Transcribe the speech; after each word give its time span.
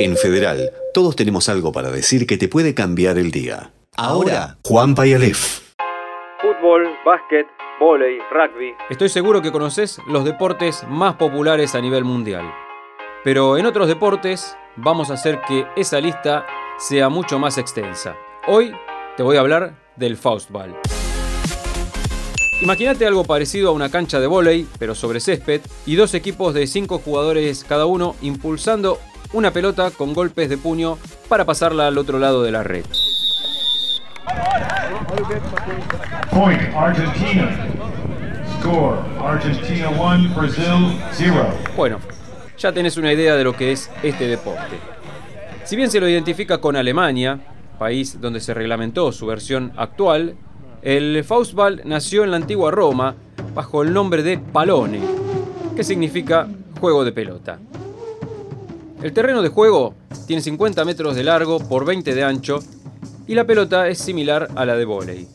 En 0.00 0.16
Federal, 0.16 0.70
todos 0.94 1.16
tenemos 1.16 1.48
algo 1.48 1.72
para 1.72 1.90
decir 1.90 2.24
que 2.24 2.36
te 2.36 2.46
puede 2.46 2.72
cambiar 2.72 3.18
el 3.18 3.32
día. 3.32 3.72
Ahora, 3.96 4.56
Juan 4.64 4.94
Payalef. 4.94 5.60
Fútbol, 6.40 6.86
básquet, 7.04 7.48
vóley, 7.80 8.18
rugby. 8.30 8.74
Estoy 8.90 9.08
seguro 9.08 9.42
que 9.42 9.50
conoces 9.50 10.00
los 10.06 10.24
deportes 10.24 10.84
más 10.88 11.16
populares 11.16 11.74
a 11.74 11.80
nivel 11.80 12.04
mundial. 12.04 12.48
Pero 13.24 13.58
en 13.58 13.66
otros 13.66 13.88
deportes 13.88 14.56
vamos 14.76 15.10
a 15.10 15.14
hacer 15.14 15.40
que 15.48 15.66
esa 15.74 16.00
lista 16.00 16.46
sea 16.78 17.08
mucho 17.08 17.40
más 17.40 17.58
extensa. 17.58 18.16
Hoy 18.46 18.72
te 19.16 19.24
voy 19.24 19.36
a 19.36 19.40
hablar 19.40 19.74
del 19.96 20.16
Faustball. 20.16 20.76
Imagínate 22.62 23.04
algo 23.04 23.24
parecido 23.24 23.70
a 23.70 23.72
una 23.72 23.90
cancha 23.90 24.20
de 24.20 24.28
vóley, 24.28 24.68
pero 24.78 24.94
sobre 24.94 25.18
césped, 25.18 25.62
y 25.86 25.96
dos 25.96 26.14
equipos 26.14 26.54
de 26.54 26.68
cinco 26.68 27.00
jugadores 27.00 27.64
cada 27.64 27.86
uno 27.86 28.14
impulsando 28.22 29.00
una 29.32 29.52
pelota 29.52 29.90
con 29.90 30.14
golpes 30.14 30.48
de 30.48 30.56
puño 30.56 30.98
para 31.28 31.44
pasarla 31.44 31.86
al 31.86 31.98
otro 31.98 32.18
lado 32.18 32.42
de 32.42 32.52
la 32.52 32.62
red. 32.62 32.84
Point 36.30 36.60
Argentina. 36.74 37.66
Score 38.60 38.98
Argentina 39.22 39.90
1, 39.90 40.34
Brazil 40.34 41.00
0. 41.12 41.46
Bueno, 41.76 41.98
ya 42.56 42.72
tenés 42.72 42.96
una 42.96 43.12
idea 43.12 43.36
de 43.36 43.44
lo 43.44 43.54
que 43.54 43.72
es 43.72 43.90
este 44.02 44.26
deporte. 44.26 44.76
Si 45.64 45.76
bien 45.76 45.90
se 45.90 46.00
lo 46.00 46.08
identifica 46.08 46.58
con 46.58 46.76
Alemania, 46.76 47.38
país 47.78 48.20
donde 48.20 48.40
se 48.40 48.54
reglamentó 48.54 49.12
su 49.12 49.26
versión 49.26 49.72
actual, 49.76 50.34
el 50.82 51.22
Faustball 51.24 51.82
nació 51.84 52.24
en 52.24 52.30
la 52.30 52.36
antigua 52.38 52.70
Roma 52.70 53.14
bajo 53.54 53.82
el 53.82 53.92
nombre 53.92 54.22
de 54.22 54.38
Palone, 54.38 55.00
que 55.76 55.84
significa 55.84 56.48
juego 56.80 57.04
de 57.04 57.12
pelota. 57.12 57.58
El 59.02 59.12
terreno 59.12 59.42
de 59.42 59.48
juego 59.48 59.94
tiene 60.26 60.42
50 60.42 60.84
metros 60.84 61.14
de 61.14 61.22
largo 61.22 61.60
por 61.60 61.84
20 61.84 62.14
de 62.14 62.24
ancho 62.24 62.58
y 63.28 63.34
la 63.34 63.44
pelota 63.44 63.86
es 63.86 63.98
similar 63.98 64.48
a 64.56 64.64
la 64.64 64.76
de 64.76 64.84
vóley. 64.84 65.28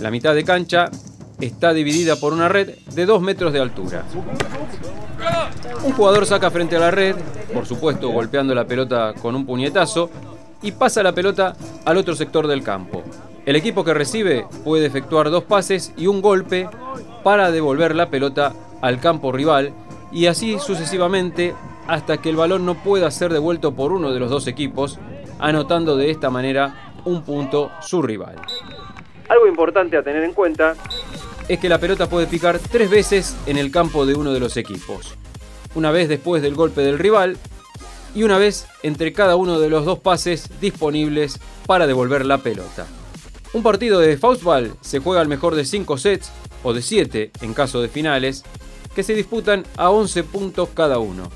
La 0.00 0.10
mitad 0.10 0.34
de 0.34 0.44
cancha 0.44 0.90
está 1.38 1.74
dividida 1.74 2.16
por 2.16 2.32
una 2.32 2.48
red 2.48 2.70
de 2.94 3.04
2 3.06 3.20
metros 3.20 3.52
de 3.52 3.60
altura. 3.60 4.04
Un 5.84 5.92
jugador 5.92 6.24
saca 6.24 6.50
frente 6.50 6.76
a 6.76 6.80
la 6.80 6.90
red, 6.90 7.16
por 7.52 7.66
supuesto 7.66 8.08
golpeando 8.08 8.54
la 8.54 8.66
pelota 8.66 9.12
con 9.20 9.36
un 9.36 9.44
puñetazo, 9.44 10.10
y 10.62 10.72
pasa 10.72 11.02
la 11.02 11.12
pelota 11.12 11.54
al 11.84 11.98
otro 11.98 12.16
sector 12.16 12.46
del 12.46 12.62
campo. 12.62 13.02
El 13.44 13.56
equipo 13.56 13.84
que 13.84 13.92
recibe 13.92 14.46
puede 14.64 14.86
efectuar 14.86 15.30
dos 15.30 15.44
pases 15.44 15.92
y 15.98 16.06
un 16.06 16.22
golpe 16.22 16.68
para 17.22 17.50
devolver 17.50 17.94
la 17.94 18.08
pelota 18.08 18.54
al 18.80 19.00
campo 19.00 19.32
rival 19.32 19.72
y 20.10 20.26
así 20.26 20.58
sucesivamente 20.58 21.54
hasta 21.88 22.18
que 22.18 22.30
el 22.30 22.36
balón 22.36 22.64
no 22.66 22.74
pueda 22.74 23.10
ser 23.10 23.32
devuelto 23.32 23.74
por 23.74 23.92
uno 23.92 24.12
de 24.12 24.20
los 24.20 24.30
dos 24.30 24.46
equipos, 24.46 24.98
anotando 25.38 25.96
de 25.96 26.10
esta 26.10 26.30
manera 26.30 26.92
un 27.04 27.22
punto 27.22 27.70
su 27.80 28.02
rival. 28.02 28.36
Algo 29.28 29.46
importante 29.46 29.96
a 29.96 30.02
tener 30.02 30.22
en 30.22 30.32
cuenta 30.32 30.74
es 31.48 31.58
que 31.58 31.68
la 31.68 31.78
pelota 31.78 32.08
puede 32.08 32.26
picar 32.26 32.58
tres 32.58 32.90
veces 32.90 33.36
en 33.46 33.56
el 33.56 33.70
campo 33.70 34.06
de 34.06 34.14
uno 34.14 34.32
de 34.32 34.40
los 34.40 34.56
equipos. 34.56 35.16
Una 35.74 35.90
vez 35.90 36.08
después 36.08 36.42
del 36.42 36.54
golpe 36.54 36.80
del 36.80 36.98
rival 36.98 37.36
y 38.14 38.22
una 38.22 38.38
vez 38.38 38.66
entre 38.82 39.12
cada 39.12 39.36
uno 39.36 39.60
de 39.60 39.68
los 39.68 39.84
dos 39.84 39.98
pases 39.98 40.48
disponibles 40.60 41.38
para 41.66 41.86
devolver 41.86 42.24
la 42.24 42.38
pelota. 42.38 42.86
Un 43.52 43.62
partido 43.62 44.00
de 44.00 44.16
Faustball 44.16 44.74
se 44.80 44.98
juega 44.98 45.20
al 45.20 45.28
mejor 45.28 45.54
de 45.54 45.64
5 45.64 45.98
sets 45.98 46.32
o 46.62 46.72
de 46.72 46.82
7 46.82 47.30
en 47.42 47.54
caso 47.54 47.80
de 47.80 47.88
finales, 47.88 48.44
que 48.94 49.02
se 49.02 49.14
disputan 49.14 49.64
a 49.76 49.90
11 49.90 50.24
puntos 50.24 50.70
cada 50.74 50.98
uno. 50.98 51.30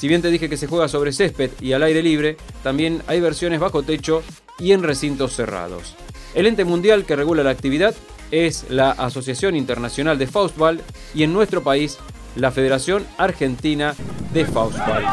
Si 0.00 0.08
bien 0.08 0.22
te 0.22 0.30
dije 0.30 0.48
que 0.48 0.56
se 0.56 0.66
juega 0.66 0.88
sobre 0.88 1.12
césped 1.12 1.50
y 1.60 1.74
al 1.74 1.82
aire 1.82 2.02
libre, 2.02 2.38
también 2.62 3.02
hay 3.06 3.20
versiones 3.20 3.60
bajo 3.60 3.82
techo 3.82 4.22
y 4.58 4.72
en 4.72 4.82
recintos 4.82 5.34
cerrados. 5.34 5.94
El 6.34 6.46
ente 6.46 6.64
mundial 6.64 7.04
que 7.04 7.16
regula 7.16 7.42
la 7.42 7.50
actividad 7.50 7.94
es 8.30 8.64
la 8.70 8.92
Asociación 8.92 9.56
Internacional 9.56 10.16
de 10.16 10.26
Faustball 10.26 10.80
y 11.12 11.22
en 11.22 11.34
nuestro 11.34 11.62
país 11.62 11.98
la 12.34 12.50
Federación 12.50 13.06
Argentina 13.18 13.94
de 14.32 14.46
Faustball. 14.46 15.04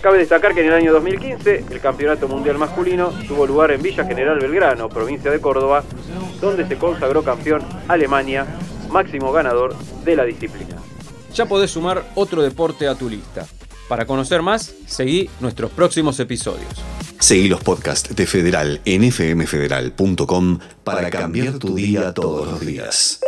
Cabe 0.00 0.16
destacar 0.16 0.54
que 0.54 0.62
en 0.62 0.68
el 0.68 0.72
año 0.72 0.92
2015 0.94 1.66
el 1.70 1.80
Campeonato 1.80 2.28
Mundial 2.28 2.56
Masculino 2.56 3.12
tuvo 3.28 3.46
lugar 3.46 3.72
en 3.72 3.82
Villa 3.82 4.06
General 4.06 4.38
Belgrano, 4.38 4.88
provincia 4.88 5.30
de 5.30 5.38
Córdoba, 5.38 5.84
donde 6.40 6.66
se 6.66 6.78
consagró 6.78 7.22
campeón 7.22 7.62
Alemania, 7.88 8.46
máximo 8.88 9.32
ganador 9.32 9.76
de 10.02 10.16
la 10.16 10.24
disciplina. 10.24 10.76
Ya 11.34 11.44
podés 11.44 11.72
sumar 11.72 12.02
otro 12.14 12.40
deporte 12.40 12.88
a 12.88 12.94
tu 12.94 13.10
lista. 13.10 13.46
Para 13.88 14.06
conocer 14.06 14.42
más, 14.42 14.74
seguí 14.86 15.28
nuestros 15.40 15.70
próximos 15.70 16.18
episodios. 16.20 16.68
Seguí 17.18 17.48
los 17.48 17.62
podcasts 17.62 18.14
de 18.14 18.26
Federal 18.26 18.80
en 18.84 19.10
fmfederal.com 19.12 20.58
para 20.82 21.08
cambiar 21.10 21.58
tu 21.58 21.74
día 21.74 22.12
todos 22.12 22.48
los 22.48 22.60
días. 22.60 23.20